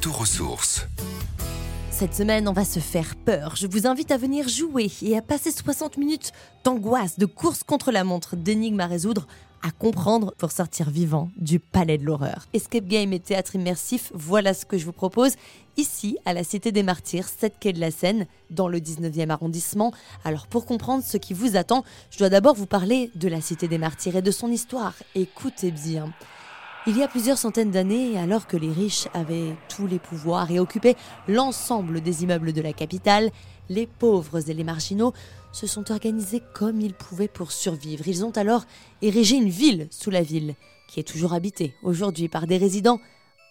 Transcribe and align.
Retour 0.00 0.20
aux. 0.22 0.80
Cette 1.90 2.14
semaine, 2.14 2.48
on 2.48 2.54
va 2.54 2.64
se 2.64 2.80
faire 2.80 3.16
peur. 3.16 3.54
Je 3.54 3.66
vous 3.66 3.86
invite 3.86 4.10
à 4.10 4.16
venir 4.16 4.48
jouer 4.48 4.90
et 5.02 5.14
à 5.14 5.20
passer 5.20 5.50
60 5.50 5.98
minutes 5.98 6.32
d'angoisse, 6.64 7.18
de 7.18 7.26
course 7.26 7.62
contre 7.64 7.92
la 7.92 8.02
montre, 8.02 8.34
d'énigmes 8.34 8.80
à 8.80 8.86
résoudre, 8.86 9.26
à 9.62 9.70
comprendre 9.70 10.32
pour 10.38 10.52
sortir 10.52 10.88
vivant 10.88 11.28
du 11.36 11.58
palais 11.58 11.98
de 11.98 12.06
l'horreur. 12.06 12.46
Escape 12.54 12.86
game 12.86 13.12
et 13.12 13.20
théâtre 13.20 13.56
immersif, 13.56 14.10
voilà 14.14 14.54
ce 14.54 14.64
que 14.64 14.78
je 14.78 14.86
vous 14.86 14.92
propose 14.92 15.34
ici 15.76 16.16
à 16.24 16.32
la 16.32 16.44
Cité 16.44 16.72
des 16.72 16.82
Martyrs, 16.82 17.28
7 17.28 17.56
quai 17.60 17.74
de 17.74 17.80
la 17.80 17.90
Seine, 17.90 18.26
dans 18.48 18.68
le 18.68 18.78
19e 18.78 19.28
arrondissement. 19.28 19.92
Alors 20.24 20.46
pour 20.46 20.64
comprendre 20.64 21.04
ce 21.04 21.18
qui 21.18 21.34
vous 21.34 21.56
attend, 21.56 21.84
je 22.10 22.16
dois 22.16 22.30
d'abord 22.30 22.54
vous 22.54 22.64
parler 22.64 23.10
de 23.16 23.28
la 23.28 23.42
Cité 23.42 23.68
des 23.68 23.76
Martyrs 23.76 24.16
et 24.16 24.22
de 24.22 24.30
son 24.30 24.50
histoire. 24.50 24.94
Écoutez 25.14 25.70
bien. 25.70 26.10
Il 26.86 26.96
y 26.96 27.02
a 27.02 27.08
plusieurs 27.08 27.36
centaines 27.36 27.70
d'années, 27.70 28.18
alors 28.18 28.46
que 28.46 28.56
les 28.56 28.72
riches 28.72 29.06
avaient 29.12 29.54
tous 29.68 29.86
les 29.86 29.98
pouvoirs 29.98 30.50
et 30.50 30.58
occupaient 30.58 30.96
l'ensemble 31.28 32.00
des 32.00 32.22
immeubles 32.22 32.54
de 32.54 32.62
la 32.62 32.72
capitale, 32.72 33.30
les 33.68 33.86
pauvres 33.86 34.48
et 34.48 34.54
les 34.54 34.64
marginaux 34.64 35.12
se 35.52 35.66
sont 35.66 35.92
organisés 35.92 36.42
comme 36.54 36.80
ils 36.80 36.94
pouvaient 36.94 37.28
pour 37.28 37.52
survivre. 37.52 38.08
Ils 38.08 38.24
ont 38.24 38.30
alors 38.30 38.64
érigé 39.02 39.36
une 39.36 39.50
ville 39.50 39.88
sous 39.90 40.10
la 40.10 40.22
ville, 40.22 40.54
qui 40.88 41.00
est 41.00 41.04
toujours 41.04 41.34
habitée 41.34 41.74
aujourd'hui 41.82 42.28
par 42.28 42.46
des 42.46 42.56
résidents 42.56 42.98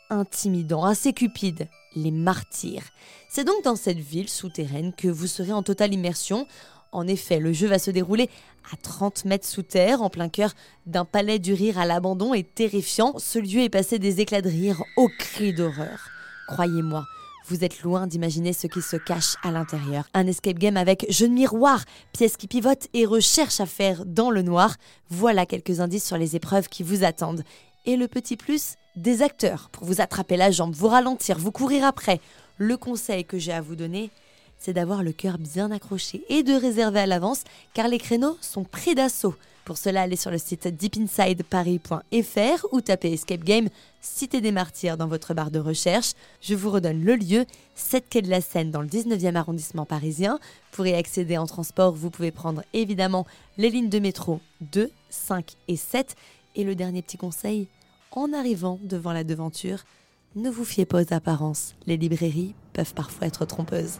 intimidants, 0.10 0.84
assez 0.84 1.14
cupides, 1.14 1.70
les 1.96 2.12
martyrs. 2.12 2.90
C'est 3.30 3.44
donc 3.44 3.64
dans 3.64 3.76
cette 3.76 4.00
ville 4.00 4.30
souterraine 4.30 4.92
que 4.92 5.08
vous 5.08 5.28
serez 5.28 5.54
en 5.54 5.62
totale 5.62 5.94
immersion 5.94 6.48
en 6.92 7.08
effet, 7.08 7.40
le 7.40 7.54
jeu 7.54 7.68
va 7.68 7.80
se 7.80 7.92
dérouler 7.92 8.30
à 8.72 8.78
30 8.78 9.26
mètres 9.26 9.48
sous 9.48 9.64
terre, 9.64 10.02
en 10.02 10.10
plein 10.10 10.30
cœur 10.30 10.54
d'un 10.86 11.06
palais 11.06 11.40
du 11.40 11.54
rire 11.54 11.78
à 11.78 11.86
l'abandon 11.86 12.34
et 12.34 12.44
terrifiant. 12.44 13.14
Ce 13.18 13.40
lieu 13.40 13.62
est 13.62 13.70
passé 13.70 14.00
des 14.00 14.22
éclats 14.22 14.42
de 14.42 14.50
rire 14.50 14.84
aux 14.98 15.10
cris 15.20 15.54
d'horreur. 15.54 16.10
Croyez-moi, 16.48 17.06
vous 17.48 17.64
êtes 17.64 17.82
loin 17.82 18.08
d'imaginer 18.08 18.54
ce 18.54 18.68
qui 18.68 18.82
se 18.82 18.96
cache 18.96 19.36
à 19.44 19.52
l'intérieur. 19.52 20.08
Un 20.14 20.28
escape 20.28 20.60
game 20.60 20.78
avec 20.78 21.06
jeu 21.10 21.28
de 21.28 21.34
miroir, 21.34 21.84
pièces 22.14 22.38
qui 22.38 22.48
pivotent 22.48 22.88
et 22.94 23.06
recherche 23.06 23.60
à 23.60 23.66
faire 23.66 24.06
dans 24.06 24.30
le 24.30 24.42
noir. 24.42 24.76
Voilà 25.10 25.46
quelques 25.46 25.80
indices 25.80 26.06
sur 26.06 26.18
les 26.18 26.36
épreuves 26.36 26.70
qui 26.70 26.84
vous 26.84 27.04
attendent. 27.04 27.44
Et 27.86 27.96
le 27.96 28.08
petit 28.08 28.36
plus, 28.36 28.76
des 28.96 29.22
acteurs 29.22 29.70
pour 29.72 29.86
vous 29.86 30.02
attraper 30.02 30.38
la 30.38 30.52
jambe, 30.52 30.76
vous 30.76 30.88
ralentir, 30.88 31.40
vous 31.40 31.52
courir 31.52 31.86
après. 31.86 32.20
Le 32.58 32.78
conseil 32.78 33.26
que 33.26 33.40
j'ai 33.40 33.54
à 33.54 33.62
vous 33.62 33.76
donner, 33.76 34.12
c'est 34.60 34.74
d'avoir 34.74 35.02
le 35.02 35.14
cœur 35.14 35.38
bien 35.38 35.72
accroché 35.72 36.24
et 36.30 36.44
de 36.44 36.54
réserver 36.54 37.00
à 37.00 37.06
l'avance 37.06 37.44
car 37.74 37.88
les 37.88 37.98
créneaux 37.98 38.38
sont 38.42 38.64
pris 38.64 38.94
d'assaut. 38.94 39.36
Pour 39.70 39.78
cela, 39.78 40.02
allez 40.02 40.16
sur 40.16 40.32
le 40.32 40.40
site 40.40 40.68
deepinsideparis.fr 40.68 42.66
ou 42.72 42.82
tapez 42.82 43.14
Escape 43.14 43.44
Game 43.44 43.70
Cité 44.02 44.42
des 44.42 44.52
Martyrs 44.52 44.98
dans 44.98 45.08
votre 45.08 45.36
barre 45.36 45.52
de 45.52 45.60
recherche. 45.60 46.14
Je 46.42 46.56
vous 46.56 46.72
redonne 46.72 47.04
le 47.04 47.16
lieu, 47.16 47.46
7 47.76 48.10
quai 48.10 48.24
de 48.24 48.32
la 48.32 48.42
Seine 48.42 48.72
dans 48.72 48.82
le 48.82 48.88
19e 48.88 49.36
arrondissement 49.36 49.86
parisien. 49.86 50.40
Pour 50.72 50.88
y 50.88 50.94
accéder 50.96 51.38
en 51.38 51.46
transport, 51.46 51.94
vous 51.94 52.10
pouvez 52.10 52.32
prendre 52.32 52.64
évidemment 52.74 53.28
les 53.58 53.70
lignes 53.70 53.90
de 53.90 54.00
métro 54.00 54.40
2, 54.62 54.90
5 55.12 55.54
et 55.68 55.76
7. 55.76 56.16
Et 56.56 56.64
le 56.64 56.74
dernier 56.74 57.04
petit 57.04 57.18
conseil, 57.18 57.68
en 58.12 58.34
arrivant 58.34 58.80
devant 58.82 59.14
la 59.14 59.24
devanture, 59.24 59.84
ne 60.36 60.50
vous 60.50 60.66
fiez 60.66 60.86
pas 60.86 61.04
aux 61.04 61.14
apparences. 61.14 61.76
Les 61.86 61.98
librairies 61.98 62.56
peuvent 62.74 62.96
parfois 62.96 63.28
être 63.28 63.46
trompeuses. 63.46 64.00